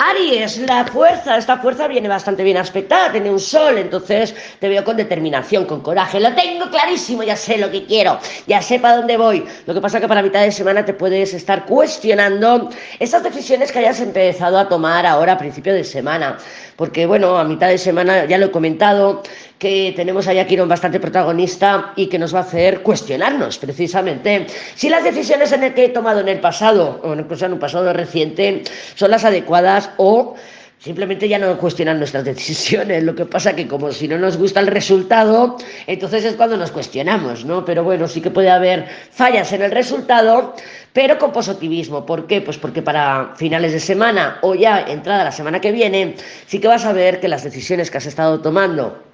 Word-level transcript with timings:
Aries, 0.00 0.58
la 0.58 0.84
fuerza, 0.84 1.36
esta 1.36 1.58
fuerza 1.58 1.88
viene 1.88 2.08
bastante 2.08 2.44
bien 2.44 2.56
aspectada, 2.56 3.10
tiene 3.10 3.32
un 3.32 3.40
sol, 3.40 3.78
entonces 3.78 4.32
te 4.60 4.68
veo 4.68 4.84
con 4.84 4.96
determinación, 4.96 5.64
con 5.64 5.80
coraje. 5.80 6.20
Lo 6.20 6.32
tengo 6.34 6.70
clarísimo, 6.70 7.24
ya 7.24 7.34
sé 7.34 7.58
lo 7.58 7.68
que 7.68 7.84
quiero, 7.84 8.20
ya 8.46 8.62
sé 8.62 8.78
para 8.78 8.98
dónde 8.98 9.16
voy. 9.16 9.44
Lo 9.66 9.74
que 9.74 9.80
pasa 9.80 9.98
es 9.98 10.02
que 10.02 10.08
para 10.08 10.22
mitad 10.22 10.42
de 10.42 10.52
semana 10.52 10.84
te 10.84 10.94
puedes 10.94 11.34
estar 11.34 11.66
cuestionando 11.66 12.70
esas 13.00 13.24
decisiones 13.24 13.72
que 13.72 13.80
hayas 13.80 13.98
empezado 14.00 14.56
a 14.56 14.68
tomar 14.68 15.04
ahora 15.04 15.32
a 15.32 15.38
principio 15.38 15.74
de 15.74 15.82
semana. 15.82 16.38
Porque 16.76 17.06
bueno, 17.06 17.36
a 17.36 17.42
mitad 17.42 17.66
de 17.66 17.78
semana 17.78 18.24
ya 18.26 18.38
lo 18.38 18.46
he 18.46 18.50
comentado, 18.52 19.24
que 19.58 19.92
tenemos 19.96 20.28
a 20.28 20.44
Quirón 20.46 20.68
bastante 20.68 21.00
protagonista 21.00 21.92
y 21.96 22.06
que 22.06 22.18
nos 22.18 22.34
va 22.34 22.40
a 22.40 22.42
hacer 22.42 22.82
cuestionarnos 22.82 23.58
precisamente 23.58 24.46
si 24.74 24.88
las 24.88 25.04
decisiones 25.04 25.52
en 25.52 25.64
el 25.64 25.74
que 25.74 25.86
he 25.86 25.88
tomado 25.88 26.20
en 26.20 26.28
el 26.28 26.40
pasado 26.40 27.00
o 27.02 27.14
incluso 27.14 27.46
en 27.46 27.54
un 27.54 27.58
pasado 27.58 27.92
reciente 27.92 28.62
son 28.94 29.10
las 29.10 29.24
adecuadas 29.24 29.90
o 29.96 30.36
Simplemente 30.80 31.28
ya 31.28 31.38
no 31.38 31.58
cuestionan 31.58 31.98
nuestras 31.98 32.24
decisiones. 32.32 33.02
Lo 33.02 33.14
que 33.14 33.26
pasa 33.26 33.56
que 33.56 33.66
como 33.66 33.90
si 33.90 34.06
no 34.06 34.16
nos 34.16 34.36
gusta 34.36 34.60
el 34.60 34.68
resultado, 34.68 35.56
entonces 35.86 36.24
es 36.24 36.34
cuando 36.34 36.56
nos 36.56 36.70
cuestionamos, 36.70 37.44
¿no? 37.44 37.64
Pero 37.64 37.82
bueno, 37.82 38.06
sí 38.06 38.20
que 38.20 38.30
puede 38.30 38.50
haber 38.50 38.86
fallas 39.10 39.52
en 39.52 39.62
el 39.62 39.72
resultado, 39.72 40.54
pero 40.92 41.18
con 41.18 41.32
positivismo. 41.32 42.06
¿Por 42.06 42.26
qué? 42.26 42.40
Pues 42.40 42.58
porque 42.58 42.82
para 42.82 43.32
finales 43.36 43.72
de 43.72 43.80
semana 43.80 44.38
o 44.42 44.54
ya 44.54 44.80
entrada 44.82 45.24
la 45.24 45.32
semana 45.32 45.60
que 45.60 45.72
viene, 45.72 46.14
sí 46.46 46.60
que 46.60 46.68
vas 46.68 46.84
a 46.84 46.92
ver 46.92 47.18
que 47.18 47.26
las 47.26 47.42
decisiones 47.42 47.90
que 47.90 47.98
has 47.98 48.06
estado 48.06 48.40
tomando 48.40 49.07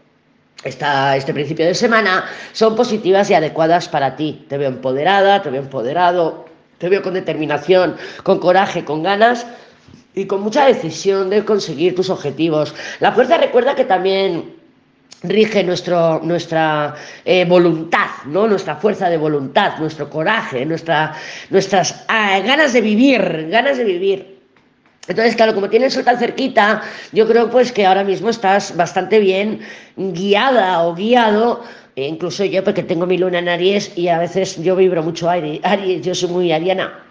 esta, 0.64 1.16
este 1.16 1.34
principio 1.34 1.66
de 1.66 1.74
semana 1.74 2.24
son 2.52 2.74
positivas 2.74 3.30
y 3.30 3.34
adecuadas 3.34 3.88
para 3.88 4.16
ti. 4.16 4.46
Te 4.48 4.58
veo 4.58 4.68
empoderada, 4.68 5.42
te 5.42 5.50
veo 5.50 5.62
empoderado, 5.62 6.46
te 6.78 6.88
veo 6.88 7.02
con 7.02 7.14
determinación, 7.14 7.96
con 8.22 8.38
coraje, 8.38 8.84
con 8.84 9.02
ganas 9.02 9.46
y 10.14 10.26
con 10.26 10.40
mucha 10.40 10.66
decisión 10.66 11.30
de 11.30 11.44
conseguir 11.44 11.94
tus 11.94 12.10
objetivos. 12.10 12.74
La 13.00 13.12
fuerza 13.12 13.36
recuerda 13.36 13.74
que 13.74 13.84
también 13.84 14.54
rige 15.22 15.64
nuestro, 15.64 16.20
nuestra 16.22 16.94
eh, 17.24 17.44
voluntad, 17.44 18.08
¿no? 18.26 18.46
nuestra 18.46 18.76
fuerza 18.76 19.08
de 19.08 19.16
voluntad, 19.16 19.78
nuestro 19.78 20.08
coraje, 20.10 20.64
nuestra, 20.66 21.14
nuestras 21.50 22.04
ah, 22.08 22.40
ganas 22.40 22.72
de 22.72 22.80
vivir, 22.80 23.48
ganas 23.50 23.78
de 23.78 23.84
vivir. 23.84 24.33
Entonces, 25.06 25.36
claro, 25.36 25.54
como 25.54 25.68
tienes 25.68 25.96
el 25.96 26.04
tan 26.04 26.18
cerquita, 26.18 26.82
yo 27.12 27.26
creo 27.26 27.50
pues 27.50 27.72
que 27.72 27.84
ahora 27.84 28.04
mismo 28.04 28.30
estás 28.30 28.74
bastante 28.76 29.18
bien 29.18 29.60
guiada 29.96 30.82
o 30.82 30.94
guiado, 30.94 31.62
e 31.94 32.08
incluso 32.08 32.44
yo 32.44 32.64
porque 32.64 32.82
tengo 32.82 33.06
mi 33.06 33.18
luna 33.18 33.38
en 33.38 33.48
Aries 33.48 33.96
y 33.96 34.08
a 34.08 34.18
veces 34.18 34.62
yo 34.62 34.74
vibro 34.76 35.02
mucho 35.02 35.28
Aries, 35.28 36.02
yo 36.02 36.14
soy 36.14 36.30
muy 36.30 36.52
ariana 36.52 37.04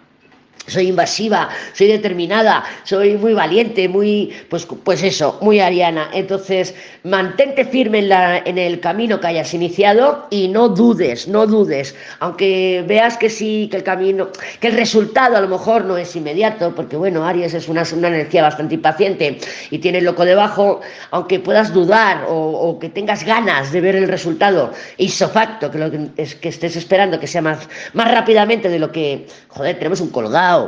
soy 0.66 0.88
invasiva, 0.88 1.48
soy 1.72 1.88
determinada, 1.88 2.64
soy 2.84 3.16
muy 3.16 3.34
valiente, 3.34 3.88
muy, 3.88 4.32
pues, 4.48 4.66
pues 4.66 5.02
eso, 5.02 5.38
muy 5.42 5.60
ariana. 5.60 6.08
Entonces, 6.12 6.74
mantente 7.02 7.64
firme 7.64 7.98
en, 7.98 8.08
la, 8.08 8.38
en 8.38 8.56
el 8.58 8.80
camino 8.80 9.20
que 9.20 9.26
hayas 9.26 9.52
iniciado 9.52 10.26
y 10.30 10.48
no 10.48 10.68
dudes, 10.68 11.28
no 11.28 11.46
dudes. 11.46 11.94
Aunque 12.20 12.84
veas 12.86 13.18
que 13.18 13.28
sí, 13.28 13.68
que 13.70 13.78
el 13.78 13.82
camino, 13.82 14.28
que 14.60 14.68
el 14.68 14.74
resultado 14.74 15.36
a 15.36 15.40
lo 15.40 15.48
mejor 15.48 15.84
no 15.84 15.98
es 15.98 16.16
inmediato, 16.16 16.74
porque 16.74 16.96
bueno, 16.96 17.26
Aries 17.26 17.54
es 17.54 17.68
una, 17.68 17.82
una 17.94 18.08
energía 18.08 18.42
bastante 18.42 18.74
impaciente 18.74 19.38
y 19.70 19.78
tiene 19.78 20.00
loco 20.00 20.24
debajo, 20.24 20.80
aunque 21.10 21.40
puedas 21.40 21.72
dudar 21.72 22.24
o, 22.28 22.78
que 22.80 22.88
tengas 22.88 23.24
ganas 23.24 23.70
de 23.70 23.80
ver 23.80 23.96
el 23.96 24.08
resultado 24.08 24.72
isofacto, 24.96 25.70
que 25.70 25.78
lo 25.78 25.90
que, 25.90 26.08
es, 26.16 26.34
que 26.34 26.48
estés 26.48 26.76
esperando 26.76 27.20
que 27.20 27.26
sea 27.26 27.42
más, 27.42 27.68
más 27.92 28.10
rápidamente 28.10 28.68
de 28.68 28.78
lo 28.78 28.90
que, 28.90 29.26
joder, 29.48 29.76
tenemos 29.76 30.00
un 30.00 30.10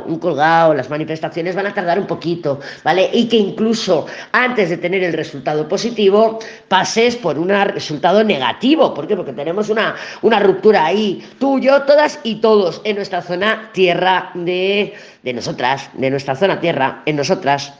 un 0.05 0.19
colgado, 0.19 0.73
las 0.73 0.89
manifestaciones 0.89 1.55
van 1.55 1.67
a 1.67 1.73
tardar 1.73 1.99
un 1.99 2.07
poquito, 2.07 2.59
¿vale? 2.83 3.09
Y 3.13 3.27
que 3.27 3.37
incluso 3.37 4.05
antes 4.31 4.69
de 4.69 4.77
tener 4.77 5.03
el 5.03 5.13
resultado 5.13 5.67
positivo, 5.67 6.39
pases 6.67 7.15
por 7.15 7.37
un 7.37 7.49
resultado 7.49 8.23
negativo. 8.23 8.93
¿Por 8.93 9.07
qué? 9.07 9.15
Porque 9.15 9.33
tenemos 9.33 9.69
una, 9.69 9.95
una 10.21 10.39
ruptura 10.39 10.85
ahí, 10.85 11.23
tú, 11.39 11.59
yo, 11.59 11.83
todas 11.83 12.19
y 12.23 12.35
todos, 12.35 12.81
en 12.83 12.95
nuestra 12.95 13.21
zona 13.21 13.69
tierra 13.73 14.31
de, 14.33 14.93
de 15.23 15.33
nosotras, 15.33 15.89
de 15.93 16.09
nuestra 16.09 16.35
zona 16.35 16.59
tierra, 16.59 17.01
en 17.05 17.15
nosotras. 17.15 17.73